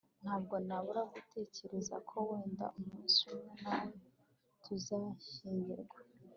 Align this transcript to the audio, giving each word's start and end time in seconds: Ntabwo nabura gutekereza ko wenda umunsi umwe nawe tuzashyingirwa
Ntabwo 0.23 0.55
nabura 0.67 1.01
gutekereza 1.13 1.95
ko 2.09 2.15
wenda 2.29 2.65
umunsi 2.79 3.17
umwe 3.35 3.51
nawe 3.63 3.95
tuzashyingirwa 4.63 5.97